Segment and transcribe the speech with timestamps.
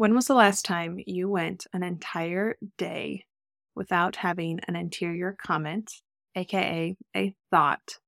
[0.00, 3.26] When was the last time you went an entire day
[3.74, 5.92] without having an interior comment,
[6.34, 7.98] aka a thought,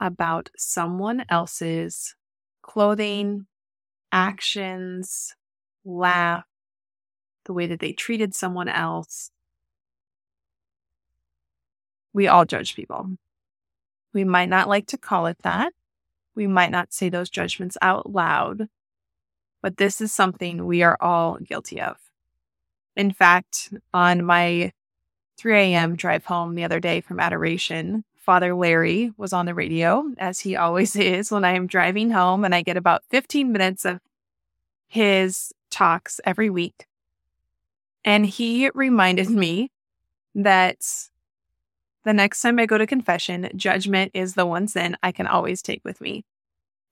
[0.00, 2.14] about someone else's
[2.62, 3.44] clothing,
[4.10, 5.34] actions,
[5.84, 6.44] laugh,
[7.44, 9.30] the way that they treated someone else?
[12.14, 13.18] We all judge people.
[14.14, 15.74] We might not like to call it that.
[16.34, 18.70] We might not say those judgments out loud,
[19.62, 21.96] but this is something we are all guilty of.
[22.96, 24.72] In fact, on my
[25.38, 25.94] 3 a.m.
[25.94, 30.56] drive home the other day from adoration, Father Larry was on the radio, as he
[30.56, 34.00] always is when I am driving home, and I get about 15 minutes of
[34.86, 36.86] his talks every week.
[38.04, 39.70] And he reminded me
[40.34, 41.08] that
[42.04, 45.62] the next time I go to confession, judgment is the one sin I can always
[45.62, 46.24] take with me.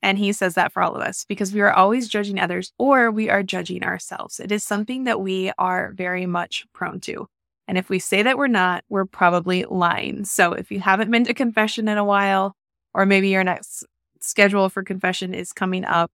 [0.06, 3.10] And he says that for all of us because we are always judging others or
[3.10, 4.38] we are judging ourselves.
[4.38, 7.29] It is something that we are very much prone to.
[7.66, 10.24] And if we say that we're not, we're probably lying.
[10.24, 12.54] So if you haven't been to confession in a while,
[12.95, 13.85] or maybe your next
[14.21, 16.13] schedule for confession is coming up,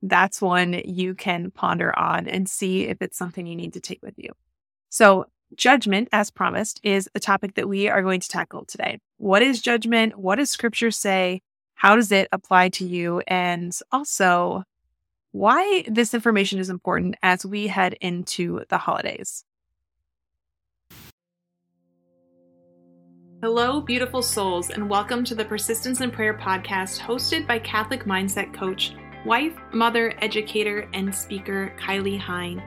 [0.00, 4.02] that's one you can ponder on and see if it's something you need to take
[4.02, 4.30] with you.
[4.88, 8.98] So Judgment, as promised, is a topic that we are going to tackle today.
[9.18, 10.18] What is judgment?
[10.18, 11.42] What does scripture say?
[11.76, 13.20] How does it apply to you?
[13.28, 14.64] And also,
[15.32, 19.44] why this information is important as we head into the holidays.
[23.42, 28.54] Hello, beautiful souls, and welcome to the Persistence in Prayer podcast hosted by Catholic mindset
[28.54, 28.94] coach,
[29.26, 32.62] wife, mother, educator, and speaker Kylie Hein.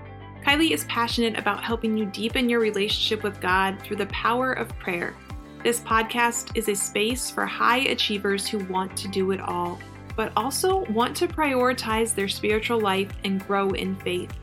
[0.45, 4.69] Kylie is passionate about helping you deepen your relationship with God through the power of
[4.77, 5.15] prayer.
[5.61, 9.77] This podcast is a space for high achievers who want to do it all,
[10.15, 14.33] but also want to prioritize their spiritual life and grow in faith.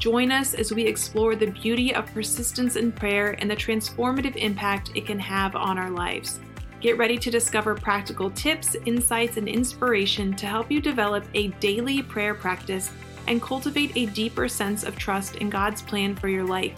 [0.00, 4.90] Join us as we explore the beauty of persistence in prayer and the transformative impact
[4.96, 6.40] it can have on our lives.
[6.80, 12.02] Get ready to discover practical tips, insights, and inspiration to help you develop a daily
[12.02, 12.90] prayer practice
[13.28, 16.74] and cultivate a deeper sense of trust in God's plan for your life.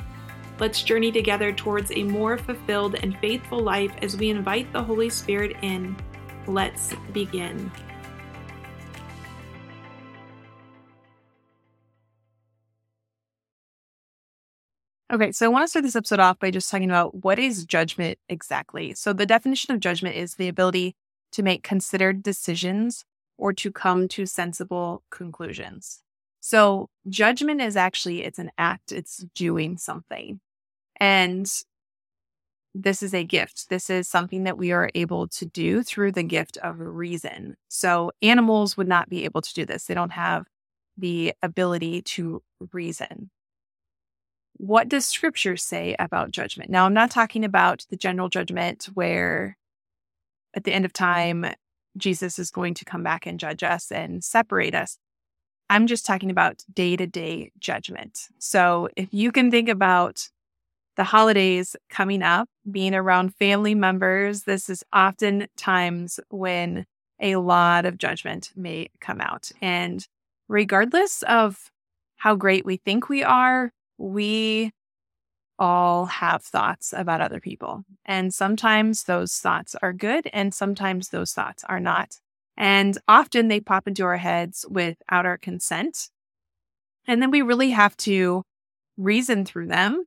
[0.59, 5.09] Let's journey together towards a more fulfilled and faithful life as we invite the Holy
[5.09, 5.97] Spirit in.
[6.47, 7.71] Let's begin.
[15.11, 17.65] Okay, so I want to start this episode off by just talking about what is
[17.65, 18.95] judgment exactly.
[18.95, 20.97] So, the definition of judgment is the ability
[21.33, 23.05] to make considered decisions
[23.39, 26.03] or to come to sensible conclusions.
[26.41, 28.93] So judgment is actually, it's an act.
[28.93, 30.41] It's doing something.
[31.01, 31.51] And
[32.75, 33.69] this is a gift.
[33.71, 37.57] This is something that we are able to do through the gift of reason.
[37.69, 39.85] So animals would not be able to do this.
[39.85, 40.47] They don't have
[40.97, 42.43] the ability to
[42.73, 43.31] reason.
[44.55, 46.71] What does scripture say about judgment?
[46.71, 49.57] Now, I'm not talking about the general judgment where
[50.55, 51.47] at the end of time,
[51.97, 54.99] Jesus is going to come back and judge us and separate us.
[55.71, 58.29] I'm just talking about day to day judgment.
[58.39, 60.29] So if you can think about
[60.99, 66.85] the holidays coming up, being around family members, this is often times when
[67.21, 69.53] a lot of judgment may come out.
[69.63, 70.05] And
[70.49, 71.71] regardless of
[72.17, 74.73] how great we think we are, we
[75.57, 77.85] all have thoughts about other people.
[78.05, 82.17] And sometimes those thoughts are good, and sometimes those thoughts are not.
[82.57, 86.09] And often they pop into our heads without our consent.
[87.07, 88.43] And then we really have to
[88.97, 90.05] reason through them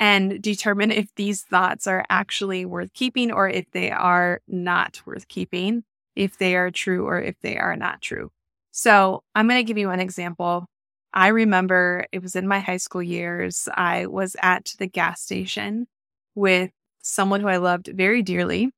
[0.00, 5.28] and determine if these thoughts are actually worth keeping or if they are not worth
[5.28, 5.84] keeping,
[6.16, 8.32] if they are true or if they are not true.
[8.72, 10.66] So I'm going to give you an example.
[11.12, 13.68] I remember it was in my high school years.
[13.74, 15.86] I was at the gas station
[16.34, 16.70] with
[17.02, 18.70] someone who I loved very dearly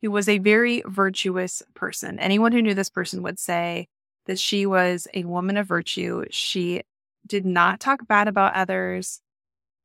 [0.00, 2.18] who was a very virtuous person.
[2.18, 3.88] Anyone who knew this person would say
[4.26, 6.24] that she was a woman of virtue.
[6.30, 6.82] She
[7.26, 9.20] did not talk bad about others,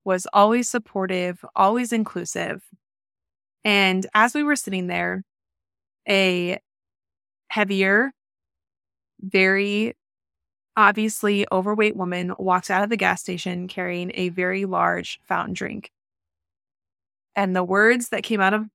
[0.05, 2.63] was always supportive, always inclusive.
[3.63, 5.23] And as we were sitting there,
[6.07, 6.59] a
[7.49, 8.11] heavier,
[9.21, 9.93] very
[10.75, 15.91] obviously overweight woman walks out of the gas station carrying a very large fountain drink.
[17.35, 18.65] And the words that came out of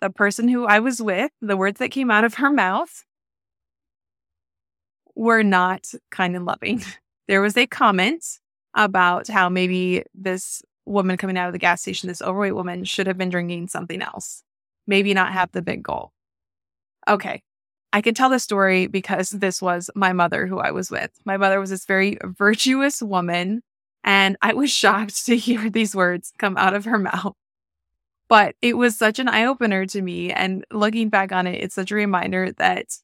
[0.00, 3.04] the person who I was with, the words that came out of her mouth
[5.14, 6.82] were not kind and loving.
[7.26, 8.24] There was a comment
[8.78, 13.08] about how maybe this woman coming out of the gas station, this overweight woman, should
[13.08, 14.42] have been drinking something else,
[14.86, 16.12] maybe not have the Big Gulp.
[17.06, 17.42] Okay.
[17.92, 21.10] I can tell this story because this was my mother who I was with.
[21.24, 23.62] My mother was this very virtuous woman,
[24.04, 27.34] and I was shocked to hear these words come out of her mouth.
[28.28, 30.30] But it was such an eye opener to me.
[30.30, 32.98] And looking back on it, it's such a reminder that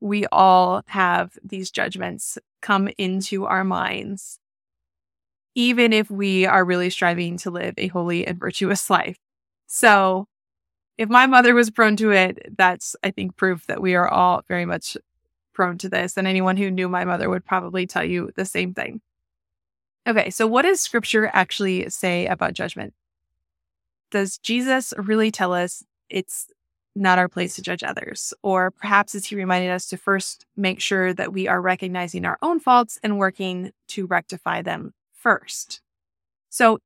[0.00, 4.39] we all have these judgments come into our minds,
[5.54, 9.18] even if we are really striving to live a holy and virtuous life.
[9.66, 10.26] So
[10.98, 14.42] if my mother was prone to it, that's, I think, proof that we are all
[14.48, 14.96] very much
[15.52, 16.16] prone to this.
[16.16, 19.00] And anyone who knew my mother would probably tell you the same thing.
[20.06, 22.94] Okay, so what does scripture actually say about judgment?
[24.10, 26.48] Does Jesus really tell us it's
[26.96, 28.34] not our place to judge others?
[28.42, 32.38] Or perhaps is he reminding us to first make sure that we are recognizing our
[32.42, 35.80] own faults and working to rectify them first?
[36.48, 36.78] So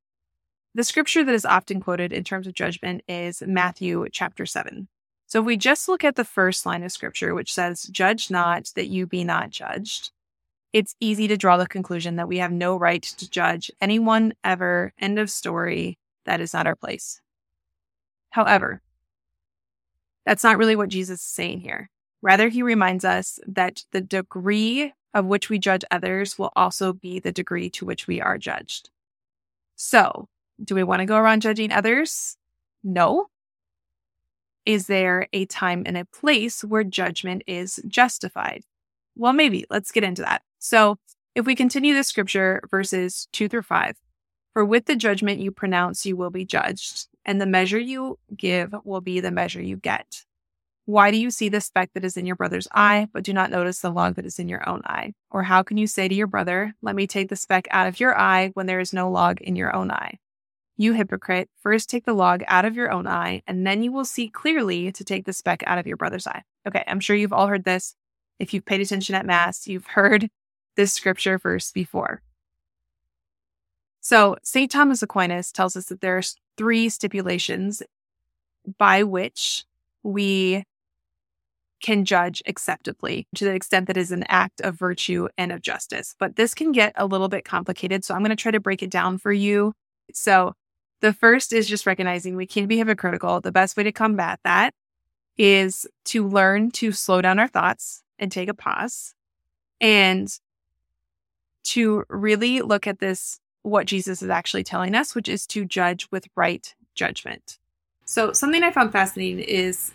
[0.75, 4.89] the scripture that is often quoted in terms of judgment is Matthew chapter 7.
[5.27, 8.71] So if we just look at the first line of scripture, which says, Judge not
[8.75, 10.11] that you be not judged,
[10.73, 14.93] it's easy to draw the conclusion that we have no right to judge anyone ever.
[14.99, 15.99] End of story.
[16.27, 17.21] That is not our place.
[18.31, 18.83] However,
[20.27, 21.89] that's not really what Jesus is saying here.
[22.23, 27.21] Rather, he reminds us that the degree of which we judge others will also be
[27.21, 28.91] the degree to which we are judged.
[29.77, 30.29] So,
[30.63, 32.37] do we want to go around judging others?
[32.83, 33.29] No.
[34.67, 38.65] Is there a time and a place where judgment is justified?
[39.17, 39.65] Well, maybe.
[39.71, 40.43] Let's get into that.
[40.59, 40.97] So,
[41.35, 43.97] if we continue the scripture, verses two through five,
[44.53, 48.75] for with the judgment you pronounce, you will be judged, and the measure you give
[48.85, 50.25] will be the measure you get.
[50.87, 53.51] Why do you see the speck that is in your brother's eye, but do not
[53.51, 55.15] notice the log that is in your own eye?
[55.31, 57.99] Or how can you say to your brother, Let me take the speck out of
[57.99, 60.19] your eye when there is no log in your own eye?
[60.77, 64.05] You hypocrite, first take the log out of your own eye, and then you will
[64.05, 66.43] see clearly to take the speck out of your brother's eye.
[66.67, 67.95] Okay, I'm sure you've all heard this.
[68.39, 70.29] If you've paid attention at Mass, you've heard
[70.77, 72.21] this scripture verse before.
[74.01, 74.71] So, St.
[74.71, 76.23] Thomas Aquinas tells us that there are
[76.59, 77.83] three stipulations
[78.77, 79.65] by which
[80.03, 80.65] we
[81.85, 86.15] can judge acceptably to the extent that is an act of virtue and of justice.
[86.19, 88.07] But this can get a little bit complicated.
[88.07, 89.75] So I'm going to try to break it down for you.
[90.11, 90.55] So
[91.03, 93.43] the first is just recognizing we can be hypocritical.
[93.43, 94.73] The best way to combat that
[95.37, 99.13] is to learn to slow down our thoughts and take a pause
[99.79, 100.31] and
[101.65, 106.09] to really look at this, what Jesus is actually telling us, which is to judge
[106.11, 107.59] with right judgment.
[108.07, 109.93] So, something I found fascinating is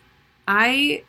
[0.48, 1.04] I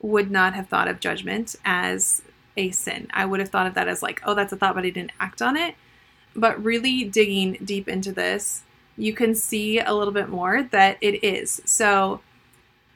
[0.00, 2.22] would not have thought of judgment as
[2.56, 3.08] a sin.
[3.12, 5.12] I would have thought of that as like, oh, that's a thought, but I didn't
[5.20, 5.74] act on it.
[6.34, 8.62] But really digging deep into this,
[8.96, 11.60] you can see a little bit more that it is.
[11.64, 12.20] So,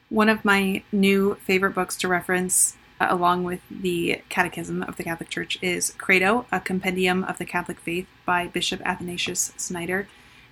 [0.09, 5.03] one of my new favorite books to reference, uh, along with the Catechism of the
[5.03, 10.07] Catholic Church, is Credo, a compendium of the Catholic faith by Bishop Athanasius Schneider.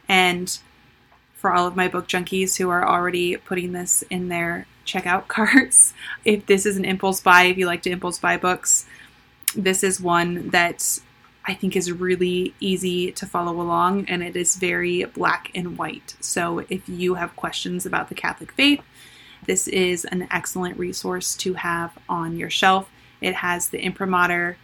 [0.07, 0.57] And
[1.39, 5.93] for all of my book junkies who are already putting this in their checkout carts,
[6.25, 8.85] if this is an impulse buy, if you like to impulse buy books,
[9.55, 10.99] this is one that
[11.45, 16.15] I think is really easy to follow along and it is very black and white.
[16.19, 18.83] So if you have questions about the Catholic faith,
[19.45, 22.89] this is an excellent resource to have on your shelf.
[23.21, 24.57] It has the imprimatur,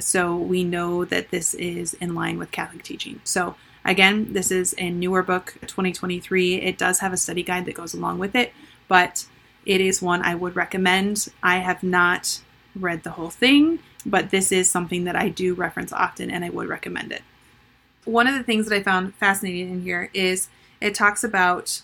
[0.00, 3.20] so we know that this is in line with Catholic teaching.
[3.22, 3.54] So
[3.86, 6.56] again, this is a newer book, 2023.
[6.56, 8.52] It does have a study guide that goes along with it,
[8.88, 9.26] but
[9.64, 11.28] it is one I would recommend.
[11.42, 12.40] I have not
[12.74, 16.50] read the whole thing but this is something that I do reference often and I
[16.50, 17.22] would recommend it.
[18.04, 20.48] One of the things that I found fascinating in here is
[20.80, 21.82] it talks about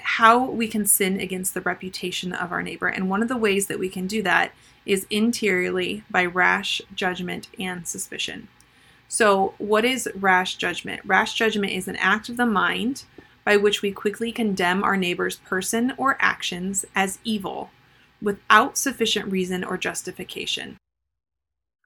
[0.00, 2.88] how we can sin against the reputation of our neighbor.
[2.88, 4.52] And one of the ways that we can do that
[4.84, 8.48] is interiorly by rash judgment and suspicion.
[9.08, 11.02] So, what is rash judgment?
[11.04, 13.04] Rash judgment is an act of the mind
[13.44, 17.70] by which we quickly condemn our neighbor's person or actions as evil
[18.22, 20.78] without sufficient reason or justification.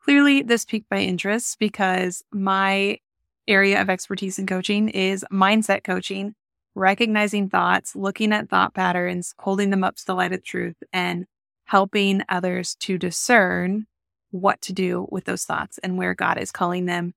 [0.00, 2.98] Clearly, this piqued my interest because my
[3.46, 6.34] area of expertise in coaching is mindset coaching,
[6.75, 11.26] recognizing thoughts, looking at thought patterns, holding them up to the light of truth, and
[11.64, 13.87] helping others to discern
[14.30, 17.14] what to do with those thoughts and where God is calling them,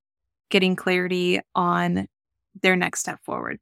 [0.50, 2.08] getting clarity on
[2.62, 3.60] their next step forward.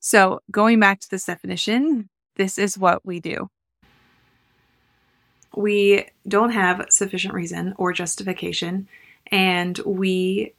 [0.00, 3.50] So, going back to this definition, this is what we do
[5.56, 8.88] we don't have sufficient reason or justification,
[9.28, 10.54] and we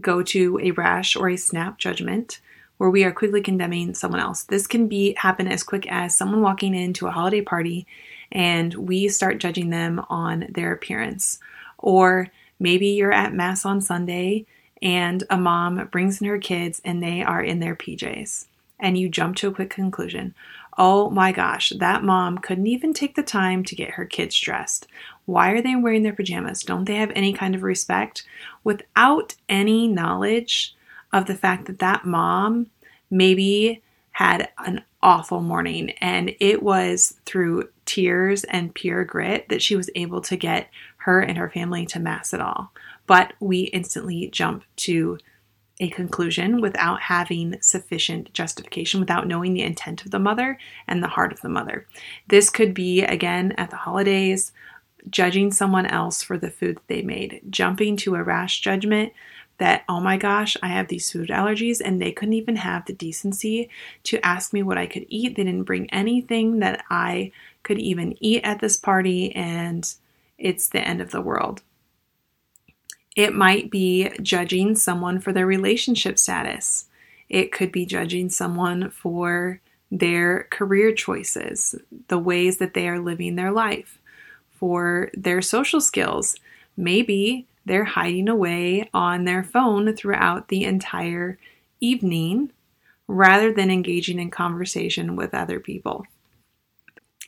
[0.00, 2.40] go to a rash or a snap judgment
[2.76, 4.44] where we are quickly condemning someone else.
[4.44, 7.86] This can be happen as quick as someone walking into a holiday party
[8.32, 11.38] and we start judging them on their appearance.
[11.78, 14.46] Or maybe you're at Mass on Sunday
[14.80, 18.46] and a mom brings in her kids and they are in their PJs.
[18.80, 20.34] And you jump to a quick conclusion.
[20.76, 24.86] Oh my gosh, that mom couldn't even take the time to get her kids dressed.
[25.26, 26.62] Why are they wearing their pajamas?
[26.62, 28.24] Don't they have any kind of respect?
[28.64, 30.74] Without any knowledge
[31.12, 32.70] of the fact that that mom
[33.10, 39.76] maybe had an awful morning and it was through tears and pure grit that she
[39.76, 42.72] was able to get her and her family to mass at all.
[43.06, 45.18] But we instantly jump to
[45.80, 51.08] a conclusion without having sufficient justification, without knowing the intent of the mother and the
[51.08, 51.86] heart of the mother.
[52.28, 54.52] This could be, again, at the holidays,
[55.10, 59.12] judging someone else for the food that they made, jumping to a rash judgment
[59.58, 62.92] that, oh my gosh, I have these food allergies, and they couldn't even have the
[62.92, 63.68] decency
[64.04, 65.36] to ask me what I could eat.
[65.36, 67.32] They didn't bring anything that I
[67.62, 69.94] could even eat at this party, and
[70.38, 71.62] it's the end of the world.
[73.14, 76.86] It might be judging someone for their relationship status.
[77.28, 81.74] It could be judging someone for their career choices,
[82.08, 83.98] the ways that they are living their life,
[84.50, 86.36] for their social skills.
[86.76, 91.38] Maybe they're hiding away on their phone throughout the entire
[91.80, 92.50] evening
[93.06, 96.06] rather than engaging in conversation with other people.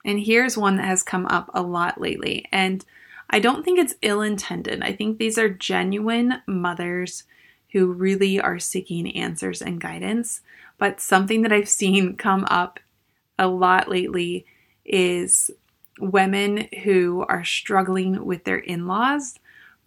[0.04, 2.46] And here's one that has come up a lot lately.
[2.52, 2.84] And
[3.30, 4.82] I don't think it's ill intended.
[4.82, 7.24] I think these are genuine mothers
[7.72, 10.42] who really are seeking answers and guidance.
[10.78, 12.78] But something that I've seen come up
[13.38, 14.46] a lot lately
[14.84, 15.50] is
[15.98, 19.38] women who are struggling with their in laws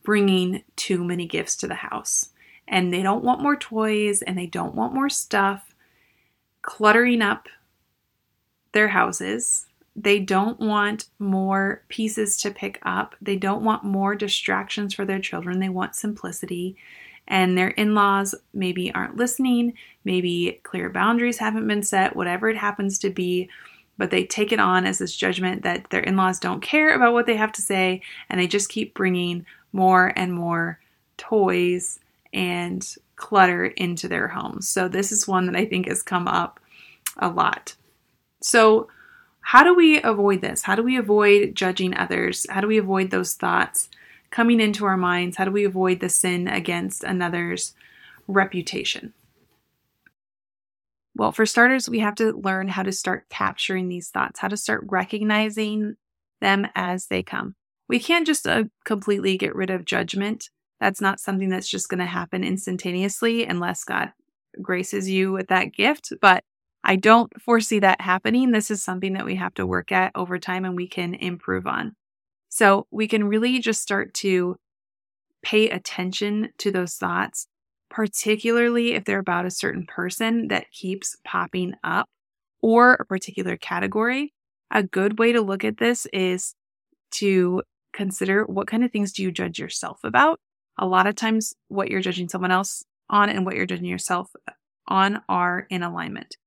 [0.03, 2.29] bringing too many gifts to the house.
[2.67, 5.73] And they don't want more toys and they don't want more stuff
[6.61, 7.47] cluttering up
[8.73, 9.66] their houses
[9.97, 13.15] they don't want more pieces to pick up.
[13.19, 15.59] They don't want more distractions for their children.
[15.59, 16.77] They want simplicity.
[17.27, 19.73] And their in laws maybe aren't listening.
[20.05, 23.49] Maybe clear boundaries haven't been set, whatever it happens to be.
[23.97, 27.13] But they take it on as this judgment that their in laws don't care about
[27.13, 28.03] what they have to say.
[28.29, 30.79] And they just keep bringing more and more
[31.17, 31.99] toys
[32.31, 34.69] and clutter into their homes.
[34.69, 36.59] So, this is one that I think has come up
[37.17, 37.75] a lot.
[38.41, 38.89] So,
[39.47, 40.63] how do we avoid this?
[40.63, 42.45] How do we avoid judging others?
[42.49, 43.87] How do we avoid those thoughts
[44.29, 45.37] coming into our minds?
[45.37, 47.73] How do we avoid the sin against another's
[48.27, 49.13] reputation?
[51.15, 54.57] Well, for starters, we have to learn how to start capturing these thoughts, how to
[54.57, 55.95] start recognizing
[56.41, 57.55] them as they come.
[57.87, 60.49] We can't just uh, completely get rid of judgment.
[60.81, 64.11] That's not something that's just going to happen instantaneously unless God
[64.61, 66.11] graces you with that gift.
[66.19, 66.43] But
[66.89, 68.51] I don't foresee that happening.
[68.51, 71.67] This is something that we have to work at over time and we can improve
[71.67, 71.97] on.
[72.47, 74.55] So we can really just start to
[75.43, 77.47] pay attention to those thoughts,
[77.89, 82.07] particularly if they're about a certain person that keeps popping up
[82.61, 84.33] or a particular category.
[84.71, 86.55] A good way to look at this is
[87.15, 90.39] to consider what kind of things do you judge yourself about?
[90.77, 94.31] A lot of times, what you're judging someone else on and what you're judging yourself
[94.87, 96.37] on are in alignment.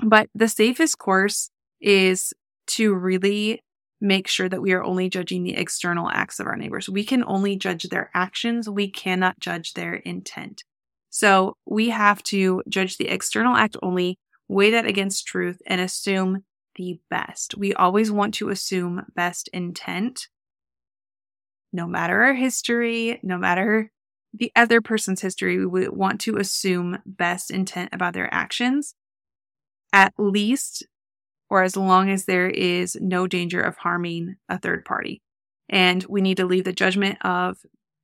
[0.00, 1.50] But the safest course
[1.80, 2.32] is
[2.68, 3.62] to really
[4.00, 6.88] make sure that we are only judging the external acts of our neighbors.
[6.88, 10.62] We can only judge their actions, we cannot judge their intent.
[11.10, 16.44] So we have to judge the external act only, weigh that against truth, and assume
[16.76, 17.56] the best.
[17.56, 20.28] We always want to assume best intent,
[21.72, 23.90] no matter our history, no matter
[24.32, 25.66] the other person's history.
[25.66, 28.94] We want to assume best intent about their actions
[29.92, 30.86] at least
[31.50, 35.22] or as long as there is no danger of harming a third party.
[35.68, 37.58] And we need to leave the judgment of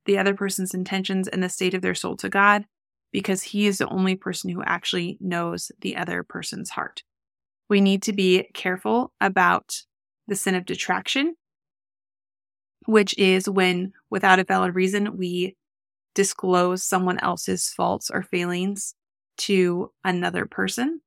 [0.05, 2.65] the other person's intentions and the state of their soul to God
[3.11, 7.03] because He is the only person who actually knows the other person's heart.
[7.69, 9.81] We need to be careful about
[10.27, 11.35] the sin of detraction,
[12.85, 15.55] which is when, without a valid reason, we
[16.13, 18.95] disclose someone else's faults or failings
[19.37, 21.01] to another person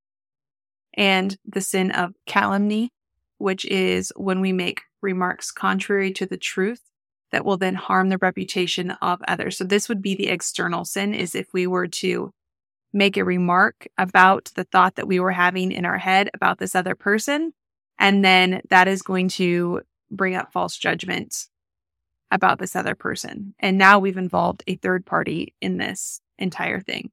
[0.98, 2.92] and the sin of calumny,
[3.38, 6.82] which is when we make remarks contrary to the truth
[7.30, 9.56] that will then harm the reputation of others.
[9.56, 12.32] So this would be the external sin is if we were to
[12.92, 16.74] make a remark about the thought that we were having in our head about this
[16.74, 17.52] other person
[17.98, 21.46] and then that is going to bring up false judgment
[22.30, 23.54] about this other person.
[23.60, 27.10] And now we've involved a third party in this entire thing.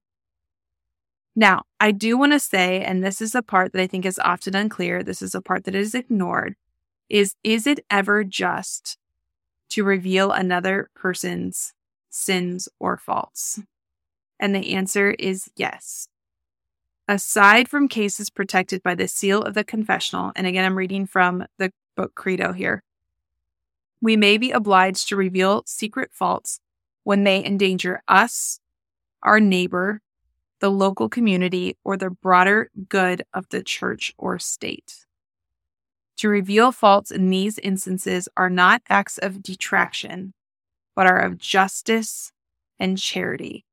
[1.35, 4.19] Now, I do want to say, and this is a part that I think is
[4.19, 6.55] often unclear, this is a part that is ignored,
[7.09, 8.97] is Is it ever just
[9.69, 11.73] to reveal another person's
[12.09, 13.59] sins or faults?
[14.39, 16.07] And the answer is yes.
[17.07, 21.45] Aside from cases protected by the seal of the confessional, and again, I'm reading from
[21.59, 22.81] the book Credo here,
[24.01, 26.59] we may be obliged to reveal secret faults
[27.03, 28.59] when they endanger us,
[29.21, 30.01] our neighbor,
[30.61, 35.05] the local community, or the broader good of the church or state.
[36.17, 40.33] To reveal faults in these instances are not acts of detraction,
[40.95, 42.31] but are of justice
[42.79, 43.65] and charity.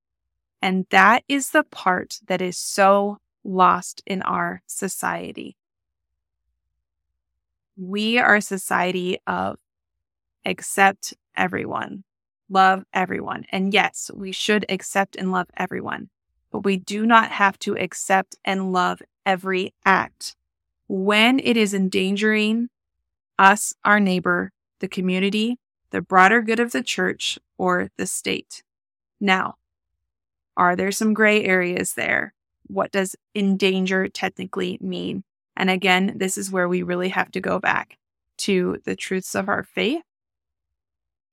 [0.60, 5.56] And that is the part that is so lost in our society.
[7.76, 9.58] We are a society of
[10.44, 12.04] accept everyone,
[12.48, 13.44] love everyone.
[13.50, 16.10] And yes, we should accept and love everyone,
[16.52, 20.36] but we do not have to accept and love every act
[20.86, 22.68] when it is endangering
[23.38, 25.58] us, our neighbor, the community,
[25.90, 28.62] the broader good of the church, or the state.
[29.20, 29.54] Now,
[30.56, 32.34] are there some gray areas there?
[32.66, 35.24] What does endanger technically mean?
[35.56, 37.96] And again, this is where we really have to go back
[38.38, 40.02] to the truths of our faith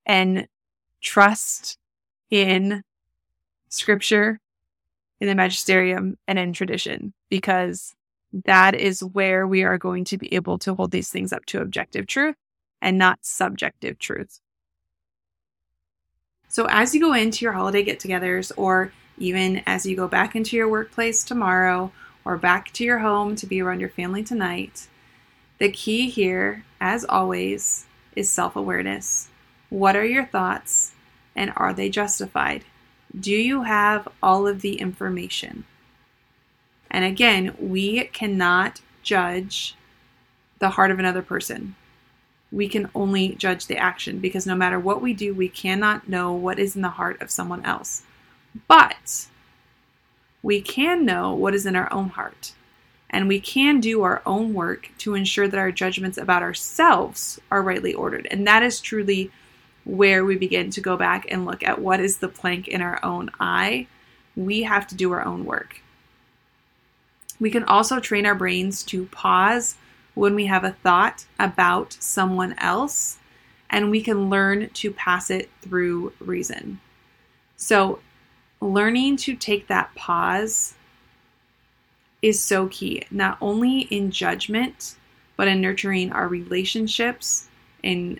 [0.05, 0.47] and
[1.01, 1.77] trust
[2.29, 2.83] in
[3.69, 4.39] scripture,
[5.19, 7.93] in the magisterium, and in tradition, because
[8.45, 11.61] that is where we are going to be able to hold these things up to
[11.61, 12.35] objective truth
[12.81, 14.39] and not subjective truth.
[16.47, 20.35] So, as you go into your holiday get togethers, or even as you go back
[20.35, 21.91] into your workplace tomorrow,
[22.25, 24.87] or back to your home to be around your family tonight,
[25.59, 27.85] the key here, as always,
[28.15, 29.29] is self awareness.
[29.69, 30.93] What are your thoughts,
[31.35, 32.65] and are they justified?
[33.17, 35.65] Do you have all of the information?
[36.91, 39.75] And again, we cannot judge
[40.59, 41.75] the heart of another person.
[42.51, 46.33] We can only judge the action because no matter what we do, we cannot know
[46.33, 48.03] what is in the heart of someone else.
[48.67, 49.27] But
[50.41, 52.53] we can know what is in our own heart.
[53.09, 57.61] And we can do our own work to ensure that our judgments about ourselves are
[57.61, 58.27] rightly ordered.
[58.29, 59.31] And that is truly
[59.85, 63.03] where we begin to go back and look at what is the plank in our
[63.03, 63.87] own eye.
[64.35, 65.81] We have to do our own work.
[67.39, 69.75] We can also train our brains to pause
[70.13, 73.17] when we have a thought about someone else,
[73.69, 76.79] and we can learn to pass it through reason.
[77.55, 77.99] So,
[78.59, 80.73] learning to take that pause
[82.21, 84.95] is so key, not only in judgment,
[85.37, 87.47] but in nurturing our relationships,
[87.81, 88.19] in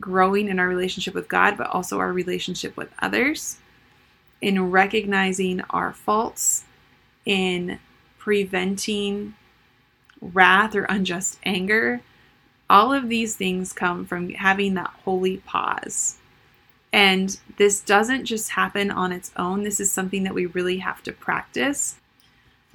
[0.00, 3.58] growing in our relationship with God, but also our relationship with others,
[4.40, 6.64] in recognizing our faults,
[7.24, 7.78] in
[8.18, 9.34] preventing
[10.20, 12.00] wrath or unjust anger.
[12.70, 16.18] All of these things come from having that holy pause.
[16.92, 21.02] And this doesn't just happen on its own, this is something that we really have
[21.02, 21.96] to practice.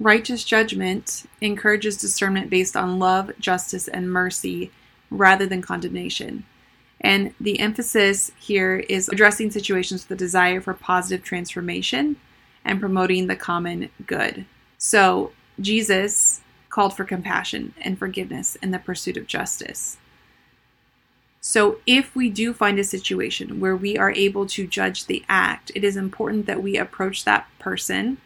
[0.00, 4.70] Righteous judgment encourages discernment based on love, justice, and mercy
[5.10, 6.44] rather than condemnation.
[7.04, 12.16] And the emphasis here is addressing situations with a desire for positive transformation
[12.64, 14.46] and promoting the common good.
[14.78, 16.40] So, Jesus
[16.70, 19.98] called for compassion and forgiveness in the pursuit of justice.
[21.42, 25.70] So, if we do find a situation where we are able to judge the act,
[25.74, 28.16] it is important that we approach that person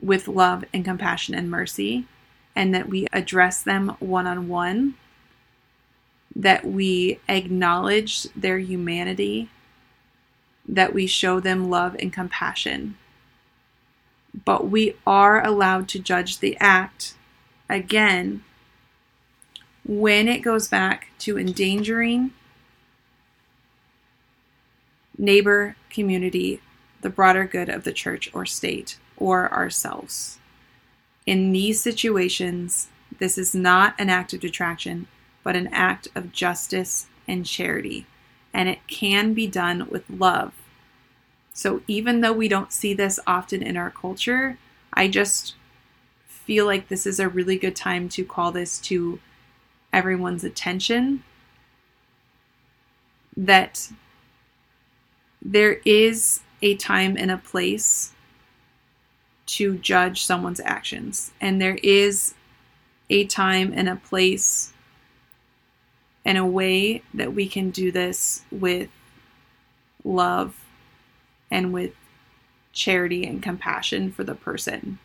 [0.00, 2.06] with love and compassion and mercy,
[2.56, 4.94] and that we address them one on one,
[6.34, 9.50] that we acknowledge their humanity,
[10.66, 12.96] that we show them love and compassion
[14.44, 17.14] but we are allowed to judge the act
[17.68, 18.42] again
[19.84, 22.32] when it goes back to endangering
[25.16, 26.60] neighbor, community,
[27.00, 30.38] the broader good of the church or state, or ourselves.
[31.26, 32.88] In these situations,
[33.18, 35.08] this is not an act of detraction,
[35.42, 38.06] but an act of justice and charity,
[38.52, 40.52] and it can be done with love
[41.58, 44.58] so even though we don't see this often in our culture,
[44.92, 45.56] I just
[46.28, 49.18] feel like this is a really good time to call this to
[49.92, 51.24] everyone's attention
[53.36, 53.90] that
[55.42, 58.12] there is a time and a place
[59.46, 61.32] to judge someone's actions.
[61.40, 62.34] And there is
[63.10, 64.72] a time and a place
[66.28, 68.90] and a way that we can do this with
[70.04, 70.62] love
[71.50, 71.94] and with
[72.74, 74.98] charity and compassion for the person.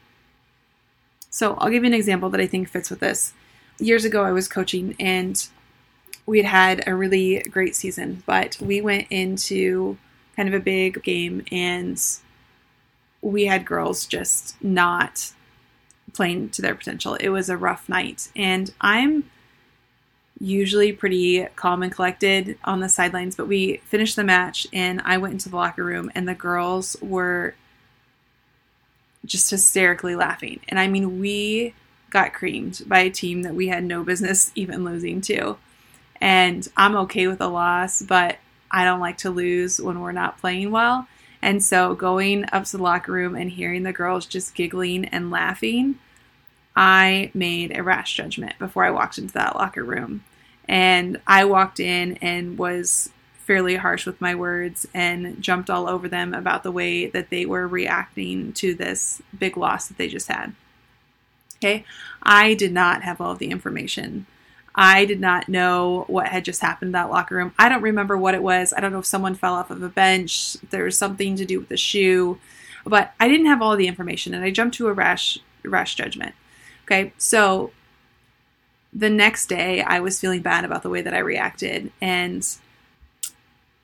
[1.30, 3.32] So I'll give you an example that I think fits with this.
[3.80, 5.48] years ago, I was coaching and
[6.26, 9.98] we had had a really great season, but we went into
[10.36, 12.06] kind of a big game and
[13.22, 15.32] we had girls just not
[16.12, 17.16] playing to their potential.
[17.16, 18.30] It was a rough night.
[18.36, 19.30] And I'm
[20.40, 25.18] usually pretty calm and collected on the sidelines, but we finished the match and I
[25.18, 27.56] went into the locker room and the girls were
[29.26, 30.60] just hysterically laughing.
[30.68, 31.74] And I mean, we
[32.10, 35.58] got creamed by a team that we had no business even losing to.
[36.20, 38.38] And I'm okay with a loss, but
[38.70, 41.08] I don't like to lose when we're not playing well.
[41.42, 45.30] And so going up to the locker room and hearing the girls just giggling and
[45.30, 46.00] laughing,
[46.76, 50.24] I made a rash judgment before I walked into that locker room.
[50.68, 56.08] And I walked in and was fairly harsh with my words and jumped all over
[56.08, 60.30] them about the way that they were reacting to this big loss that they just
[60.30, 60.54] had.
[61.58, 61.86] Okay,
[62.22, 64.26] I did not have all the information.
[64.76, 67.54] I did not know what had just happened in that locker room.
[67.60, 68.74] I don't remember what it was.
[68.76, 70.58] I don't know if someone fell off of a bench.
[70.72, 72.40] There was something to do with the shoe,
[72.86, 76.36] but I didn't have all the information, and I jumped to a rash rash judgment.
[76.86, 77.72] Okay, so
[78.92, 82.46] the next day I was feeling bad about the way that I reacted, and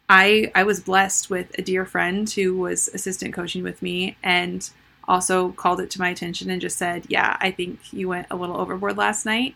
[0.08, 4.70] I I was blessed with a dear friend who was assistant coaching with me, and
[5.08, 8.36] also called it to my attention and just said, Yeah, I think you went a
[8.36, 9.56] little overboard last night.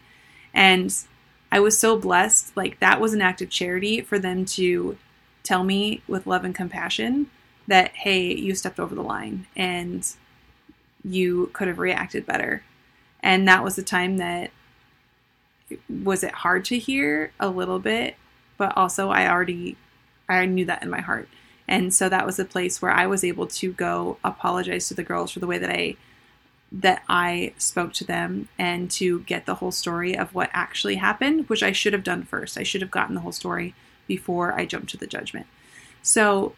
[0.53, 0.93] And
[1.51, 2.57] I was so blessed.
[2.57, 4.97] Like, that was an act of charity for them to
[5.43, 7.29] tell me with love and compassion
[7.67, 10.05] that, hey, you stepped over the line and
[11.03, 12.63] you could have reacted better.
[13.23, 14.51] And that was the time that
[16.03, 18.15] was it hard to hear a little bit,
[18.57, 19.77] but also I already
[20.29, 21.27] I knew that in my heart.
[21.67, 25.03] And so that was a place where I was able to go apologize to the
[25.03, 25.95] girls for the way that I
[26.71, 31.47] that I spoke to them and to get the whole story of what actually happened,
[31.47, 32.57] which I should have done first.
[32.57, 33.75] I should have gotten the whole story
[34.07, 35.45] before I jumped to the judgment.
[36.01, 36.55] So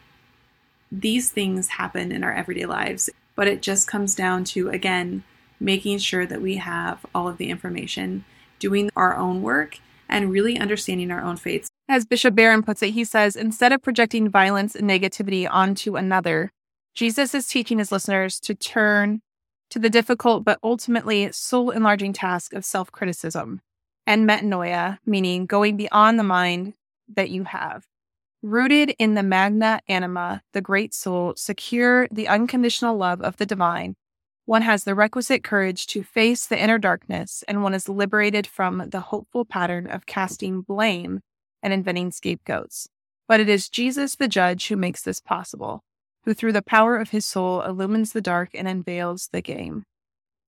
[0.90, 5.24] these things happen in our everyday lives, but it just comes down to again
[5.66, 8.24] making sure that we have all of the information,
[8.60, 11.68] doing our own work and really understanding our own faiths.
[11.90, 16.52] As Bishop Barron puts it, he says, instead of projecting violence and negativity onto another,
[16.94, 19.22] Jesus is teaching his listeners to turn
[19.72, 23.62] to the difficult but ultimately soul enlarging task of self criticism
[24.08, 26.76] and metanoia, meaning going beyond the mind
[27.14, 27.86] that you have.
[28.44, 33.96] Rooted in the magna anima, the great soul, secure the unconditional love of the divine,
[34.46, 38.90] one has the requisite courage to face the inner darkness, and one is liberated from
[38.90, 41.22] the hopeful pattern of casting blame
[41.64, 42.88] and inventing scapegoats.
[43.28, 45.84] But it is Jesus, the judge, who makes this possible,
[46.24, 49.84] who through the power of his soul illumines the dark and unveils the game.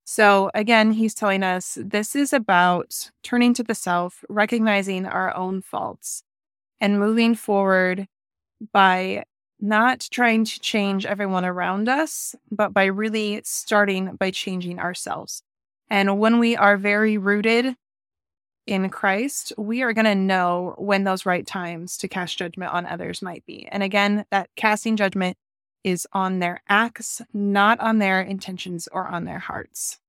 [0.05, 5.62] So again, he's telling us this is about turning to the self, recognizing our own
[5.62, 6.23] faults,
[6.79, 8.07] and moving forward
[8.71, 9.23] by
[9.60, 15.41] not trying to change everyone around us, but by really starting by changing ourselves.
[15.89, 17.76] And when we are very rooted
[18.65, 22.86] in Christ, we are going to know when those right times to cast judgment on
[22.86, 23.67] others might be.
[23.72, 25.38] And again, that casting judgment
[25.84, 30.00] is on their acts, not on their intentions or on their hearts.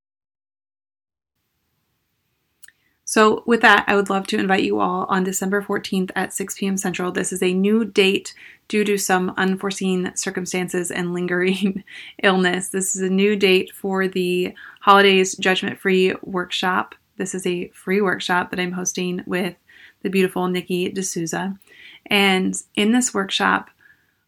[3.08, 6.58] So, with that, I would love to invite you all on December 14th at 6
[6.58, 6.76] p.m.
[6.76, 7.10] Central.
[7.10, 8.34] This is a new date
[8.68, 11.84] due to some unforeseen circumstances and lingering
[12.22, 12.68] illness.
[12.68, 16.94] This is a new date for the Holidays Judgment Free Workshop.
[17.16, 19.54] This is a free workshop that I'm hosting with
[20.02, 21.58] the beautiful Nikki D'Souza.
[22.04, 23.70] And in this workshop,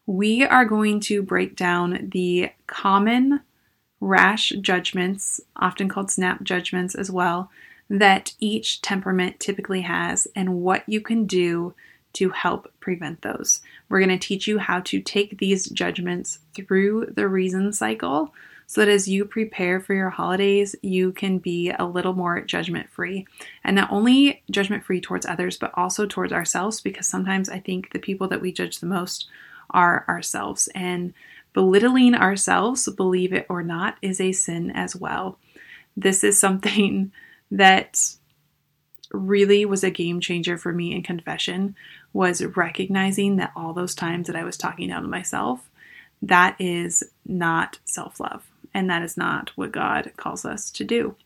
[0.07, 3.41] we are going to break down the common
[4.01, 7.51] rash judgments, often called snap judgments as well
[7.91, 11.75] that each temperament typically has and what you can do
[12.13, 13.61] to help prevent those.
[13.89, 18.33] We're going to teach you how to take these judgments through the reason cycle
[18.67, 22.89] so that as you prepare for your holidays, you can be a little more judgment
[22.89, 23.27] free.
[23.65, 27.91] And not only judgment free towards others, but also towards ourselves, because sometimes I think
[27.91, 29.29] the people that we judge the most
[29.71, 30.69] are ourselves.
[30.73, 31.13] And
[31.53, 35.39] belittling ourselves, believe it or not, is a sin as well.
[35.97, 37.11] This is something
[37.51, 38.15] that
[39.13, 41.75] really was a game changer for me in confession
[42.13, 45.69] was recognizing that all those times that I was talking down to myself,
[46.23, 48.47] that is not self love.
[48.73, 51.17] And that is not what God calls us to do.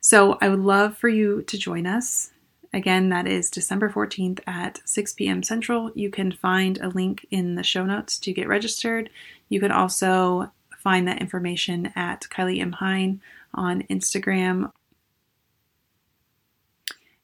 [0.00, 2.30] So I would love for you to join us.
[2.72, 5.42] Again, that is December 14th at 6 p.m.
[5.42, 5.90] Central.
[5.94, 9.10] You can find a link in the show notes to get registered.
[9.48, 12.72] You can also find that information at Kylie M.
[12.72, 13.20] Hein
[13.54, 14.70] on Instagram.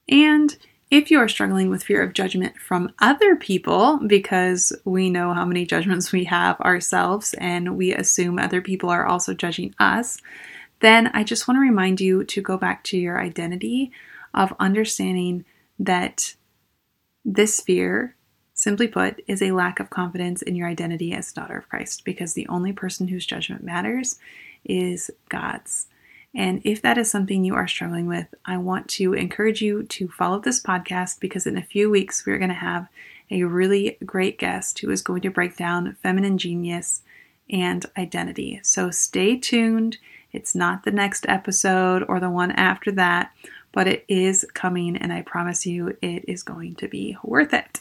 [0.08, 0.56] And
[0.90, 5.44] if you are struggling with fear of judgment from other people, because we know how
[5.44, 10.20] many judgments we have ourselves and we assume other people are also judging us,
[10.80, 13.92] then I just want to remind you to go back to your identity
[14.34, 15.44] of understanding
[15.78, 16.34] that
[17.24, 18.16] this fear,
[18.54, 22.34] simply put, is a lack of confidence in your identity as daughter of Christ because
[22.34, 24.18] the only person whose judgment matters
[24.64, 25.86] is God's.
[26.34, 30.08] And if that is something you are struggling with, I want to encourage you to
[30.08, 32.88] follow this podcast because in a few weeks we're going to have
[33.30, 37.02] a really great guest who is going to break down feminine genius
[37.48, 38.60] and identity.
[38.62, 39.98] So stay tuned.
[40.32, 43.32] It's not the next episode or the one after that,
[43.72, 47.80] but it is coming, and I promise you it is going to be worth it.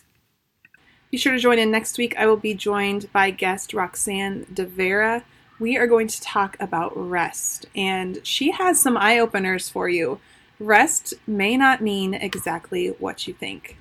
[1.12, 2.16] Be sure to join in next week.
[2.18, 5.24] I will be joined by guest Roxanne DeVera.
[5.60, 10.19] We are going to talk about rest, and she has some eye openers for you.
[10.58, 13.78] Rest may not mean exactly what you think.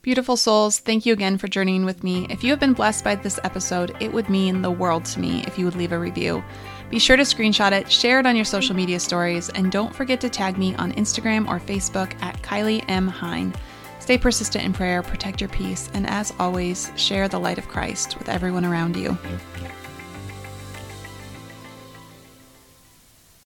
[0.00, 2.26] Beautiful souls, thank you again for journeying with me.
[2.30, 5.42] If you have been blessed by this episode, it would mean the world to me
[5.46, 6.42] if you would leave a review.
[6.88, 10.18] Be sure to screenshot it, share it on your social media stories, and don't forget
[10.22, 13.08] to tag me on Instagram or Facebook at Kylie M.
[13.08, 13.52] Hein.
[13.98, 18.18] Stay persistent in prayer, protect your peace, and as always, share the light of Christ
[18.18, 19.18] with everyone around you.